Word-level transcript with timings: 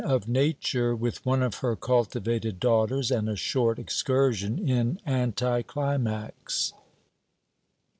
OF 0.03 0.27
NATURE 0.27 0.95
WITH 0.95 1.23
ONE 1.27 1.43
OF 1.43 1.53
HER 1.59 1.75
CULTIVATED 1.75 2.59
DAUGHTERS 2.59 3.11
AND 3.11 3.29
A 3.29 3.35
SHORT 3.35 3.77
EXCURSION 3.77 4.67
IN 4.67 4.97
ANTI 5.05 5.61
CLIMAX. 5.61 6.73